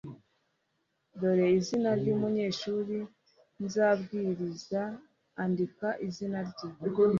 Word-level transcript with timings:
Dore 1.19 1.47
izina 1.59 1.89
ry 1.99 2.07
umunyeshuri 2.15 2.97
nzabwiriza 3.63 4.81
andika 5.43 5.87
izina 6.07 6.39
rye 6.49 6.67